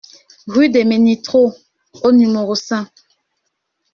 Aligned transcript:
Rue 0.47 0.69
Déménitroux 0.69 1.53
au 2.01 2.11
numéro 2.11 2.55
cinq 2.55 2.89